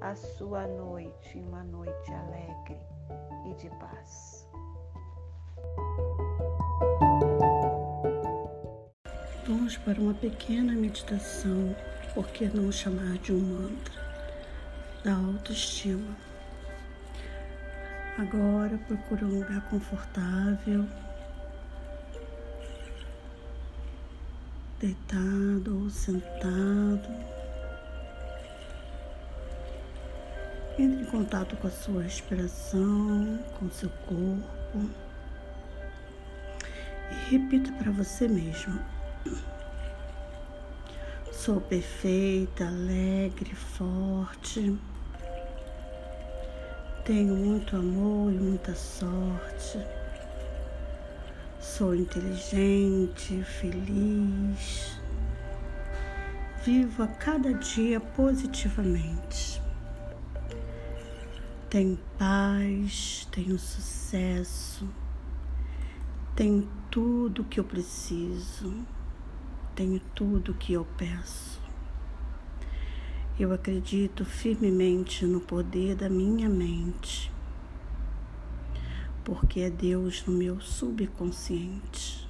a 0.00 0.14
sua 0.16 0.66
noite 0.66 1.38
em 1.38 1.46
uma 1.46 1.62
noite 1.62 2.12
alegre 2.12 2.78
e 3.48 3.54
de 3.54 3.70
paz. 3.78 4.48
Vamos 9.46 9.76
para 9.78 10.00
uma 10.00 10.14
pequena 10.14 10.72
meditação 10.72 11.74
por 12.14 12.26
que 12.28 12.46
não 12.46 12.72
chamar 12.72 13.18
de 13.18 13.32
um 13.32 13.38
mantra 13.38 14.02
da 15.04 15.14
autoestima? 15.14 16.16
Agora 18.18 18.76
procura 18.88 19.24
um 19.24 19.38
lugar 19.38 19.68
confortável, 19.70 20.84
deitado 24.82 25.84
ou 25.84 25.88
sentado. 25.88 27.08
Entre 30.76 31.02
em 31.02 31.04
contato 31.04 31.56
com 31.56 31.68
a 31.68 31.70
sua 31.70 32.02
respiração, 32.02 33.38
com 33.58 33.70
seu 33.70 33.88
corpo 34.08 34.90
e 37.10 37.30
repita 37.30 37.70
para 37.74 37.92
você 37.92 38.26
mesmo. 38.26 38.80
Sou 41.30 41.60
perfeita, 41.60 42.66
alegre, 42.66 43.54
forte. 43.54 44.76
Tenho 47.04 47.36
muito 47.36 47.76
amor 47.76 48.32
e 48.32 48.36
muita 48.36 48.74
sorte. 48.74 49.78
Sou 51.76 51.94
inteligente, 51.94 53.42
feliz. 53.44 55.00
Vivo 56.64 57.02
a 57.02 57.06
cada 57.06 57.54
dia 57.54 57.98
positivamente. 57.98 59.62
Tenho 61.70 61.98
paz, 62.18 63.26
tenho 63.32 63.58
sucesso. 63.58 64.88
Tenho 66.36 66.68
tudo 66.90 67.42
o 67.42 67.44
que 67.44 67.58
eu 67.58 67.64
preciso 67.64 68.74
tenho 69.74 70.00
tudo 70.14 70.52
o 70.52 70.54
que 70.54 70.74
eu 70.74 70.86
peço. 70.96 71.60
Eu 73.38 73.52
acredito 73.52 74.24
firmemente 74.24 75.24
no 75.24 75.40
poder 75.40 75.94
da 75.94 76.08
minha 76.08 76.48
mente, 76.48 77.31
porque 79.24 79.60
é 79.60 79.70
Deus 79.70 80.24
no 80.26 80.32
meu 80.32 80.60
subconsciente. 80.60 82.28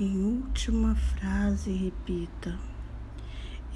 Em 0.00 0.22
última 0.24 0.94
frase, 0.94 1.72
repita: 1.72 2.58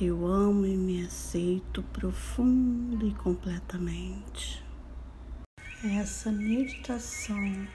Eu 0.01 0.27
amo 0.27 0.67
e 0.67 0.77
me 0.77 1.05
aceito 1.05 1.83
profundo 1.93 3.07
e 3.07 3.13
completamente. 3.13 4.63
Essa 5.85 6.31
meditação 6.31 7.67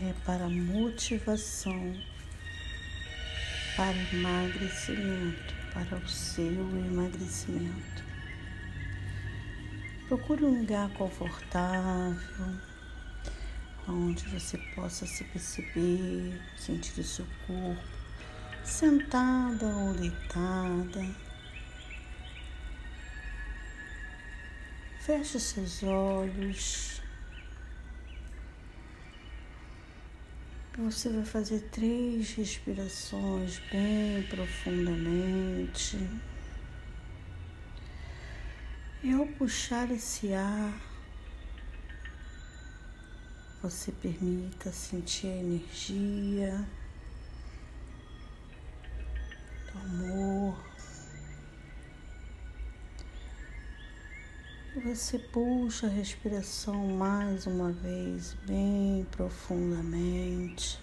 é 0.00 0.12
para 0.24 0.48
motivação 0.48 1.94
para 3.76 3.96
emagrecimento, 4.12 5.54
para 5.72 5.96
o 5.96 6.08
seu 6.08 6.46
emagrecimento. 6.46 8.11
Procure 10.12 10.44
um 10.44 10.60
lugar 10.60 10.92
confortável, 10.92 12.46
onde 13.88 14.28
você 14.28 14.58
possa 14.74 15.06
se 15.06 15.24
perceber, 15.24 16.38
sentir 16.54 17.00
o 17.00 17.02
seu 17.02 17.24
corpo, 17.46 17.82
sentada 18.62 19.64
ou 19.64 19.94
deitada. 19.94 21.16
Feche 25.00 25.40
seus 25.40 25.82
olhos 25.82 27.00
Você 30.76 31.08
vai 31.08 31.24
fazer 31.24 31.60
três 31.70 32.34
respirações 32.34 33.62
bem 33.70 34.22
profundamente. 34.24 35.98
E 39.02 39.12
ao 39.12 39.26
puxar 39.26 39.90
esse 39.90 40.32
ar, 40.32 40.80
você 43.60 43.90
permita 43.90 44.70
sentir 44.70 45.26
a 45.26 45.36
energia 45.36 46.68
do 49.72 49.78
amor 49.78 50.72
Você 54.74 55.18
puxa 55.18 55.86
a 55.86 55.90
respiração 55.90 56.88
mais 56.96 57.46
uma 57.46 57.70
vez, 57.70 58.32
bem 58.46 59.06
profundamente. 59.10 60.80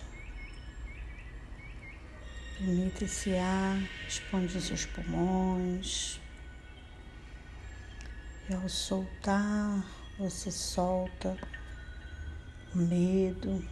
Permita 2.56 3.06
esse 3.06 3.36
ar 3.36 3.82
expandir 4.08 4.62
seus 4.62 4.86
pulmões. 4.86 6.22
E 8.50 8.54
ao 8.54 8.68
soltar, 8.68 9.86
você 10.18 10.50
solta 10.50 11.38
o 12.74 12.80
medo, 12.80 13.64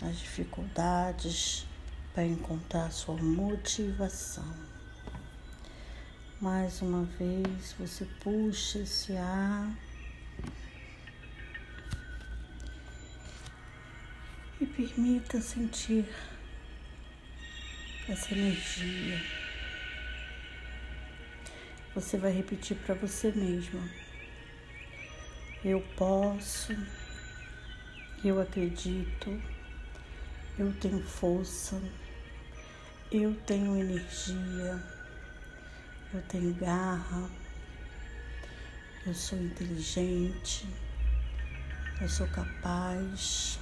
as 0.00 0.20
dificuldades 0.20 1.66
para 2.12 2.24
encontrar 2.24 2.92
sua 2.92 3.16
motivação. 3.16 4.54
Mais 6.40 6.80
uma 6.80 7.02
vez, 7.02 7.72
você 7.76 8.04
puxa 8.20 8.78
esse 8.78 9.16
ar 9.16 9.76
e 14.60 14.64
permita 14.64 15.40
sentir 15.40 16.08
essa 18.08 18.32
energia. 18.32 19.43
Você 21.94 22.18
vai 22.18 22.32
repetir 22.32 22.76
para 22.78 22.96
você 22.96 23.30
mesma: 23.30 23.88
Eu 25.64 25.80
posso, 25.96 26.76
eu 28.24 28.40
acredito, 28.40 29.40
eu 30.58 30.74
tenho 30.80 31.00
força, 31.04 31.80
eu 33.12 33.32
tenho 33.46 33.76
energia, 33.76 34.82
eu 36.12 36.20
tenho 36.22 36.52
garra, 36.54 37.30
eu 39.06 39.14
sou 39.14 39.38
inteligente, 39.38 40.66
eu 42.00 42.08
sou 42.08 42.26
capaz. 42.26 43.60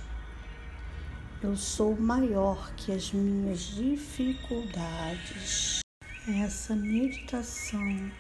Eu 1.42 1.54
sou 1.56 2.00
maior 2.00 2.72
que 2.76 2.92
as 2.92 3.12
minhas 3.12 3.74
dificuldades. 3.74 5.81
Essa 6.28 6.76
meditação 6.76 8.12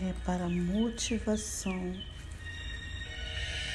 é 0.00 0.12
para 0.24 0.48
motivação, 0.48 2.00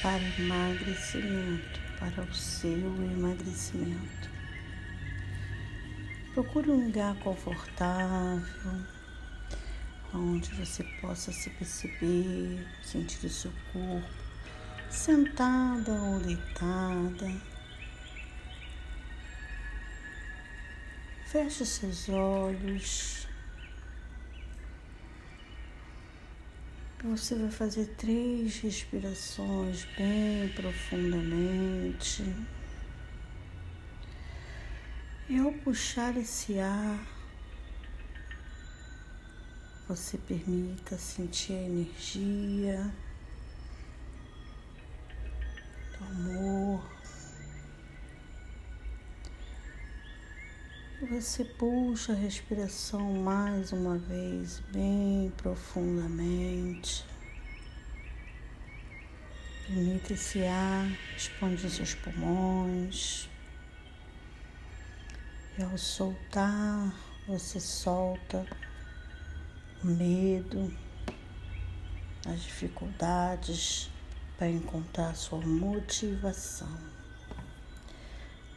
para 0.00 0.18
emagrecimento, 0.38 1.78
para 1.98 2.22
o 2.22 2.34
seu 2.34 2.72
emagrecimento. 2.72 4.30
Procure 6.32 6.70
um 6.70 6.86
lugar 6.86 7.14
confortável, 7.16 8.82
onde 10.14 10.48
você 10.54 10.82
possa 11.02 11.30
se 11.30 11.50
perceber, 11.50 12.66
sentir 12.82 13.26
o 13.26 13.28
seu 13.28 13.52
corpo, 13.74 14.08
sentada 14.88 15.92
ou 15.92 16.18
deitada 16.18 17.54
Feche 21.34 21.66
seus 21.66 22.08
olhos. 22.08 23.23
Você 27.04 27.34
vai 27.34 27.50
fazer 27.50 27.84
três 27.98 28.60
respirações 28.60 29.84
bem 29.94 30.48
profundamente. 30.54 32.24
E 35.28 35.38
ao 35.38 35.52
puxar 35.52 36.16
esse 36.16 36.58
ar, 36.58 37.06
você 39.86 40.16
permita 40.16 40.96
sentir 40.96 41.52
a 41.52 41.62
energia 41.62 42.90
do 45.98 46.04
amor 46.06 47.03
Você 51.10 51.44
puxa 51.44 52.12
a 52.12 52.16
respiração 52.16 53.12
mais 53.12 53.72
uma 53.72 53.98
vez, 53.98 54.60
bem 54.72 55.30
profundamente. 55.36 57.04
Permita 59.66 60.14
esse 60.14 60.42
ar 60.46 60.90
expandir 61.14 61.68
seus 61.68 61.94
pulmões. 61.94 63.28
E 65.58 65.62
ao 65.62 65.76
soltar, 65.76 66.94
você 67.28 67.60
solta 67.60 68.46
o 69.82 69.86
medo, 69.86 70.74
as 72.26 72.42
dificuldades 72.42 73.90
para 74.38 74.48
encontrar 74.48 75.14
sua 75.14 75.40
motivação. 75.40 76.93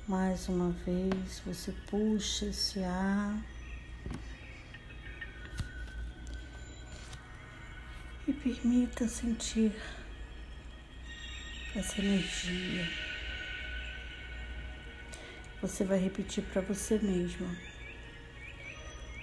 Mais 0.08 0.48
uma 0.48 0.70
vez, 0.86 1.42
você 1.46 1.74
puxa 1.86 2.46
esse 2.46 2.82
ar. 2.82 3.44
E 8.26 8.32
permita 8.32 9.06
sentir 9.06 9.76
essa 11.76 12.00
energia. 12.00 12.88
Você 15.62 15.84
vai 15.84 16.00
repetir 16.00 16.42
para 16.54 16.62
você 16.62 16.98
mesma: 17.00 17.54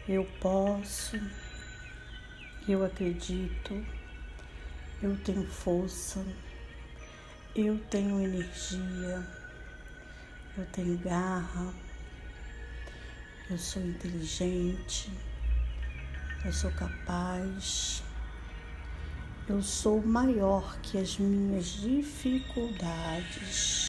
Eu 0.06 0.26
posso, 0.38 1.16
eu 2.68 2.84
acredito, 2.84 3.86
eu 5.02 5.16
tenho 5.24 5.46
força, 5.46 6.22
eu 7.56 7.78
tenho 7.88 8.20
energia 8.20 9.43
eu 10.56 10.64
tenho 10.66 10.96
garra, 10.98 11.74
eu 13.50 13.58
sou 13.58 13.82
inteligente, 13.82 15.10
eu 16.44 16.52
sou 16.52 16.70
capaz, 16.72 18.04
eu 19.48 19.60
sou 19.60 20.00
maior 20.00 20.78
que 20.80 20.96
as 20.96 21.18
minhas 21.18 21.80
dificuldades. 21.80 23.88